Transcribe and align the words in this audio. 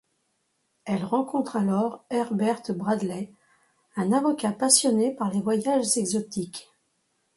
Elle 0.85 1.05
rencontre 1.05 1.57
alors 1.57 2.03
Herbert 2.09 2.63
Bradley, 2.69 3.31
un 3.95 4.11
avocat 4.11 4.51
passionné 4.51 5.11
par 5.13 5.29
les 5.31 5.41
voyages 5.41 5.95
exotiques. 5.95 6.71